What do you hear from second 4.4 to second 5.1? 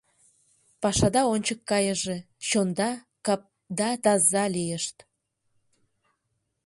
лийышт!